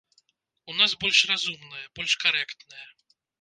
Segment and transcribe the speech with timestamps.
[0.71, 2.85] У нас больш разумная, больш карэктная.